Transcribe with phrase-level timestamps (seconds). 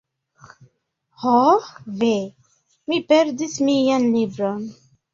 [1.25, 1.35] Ho
[2.01, 2.11] ve!
[2.91, 4.71] Mi perdis mian libron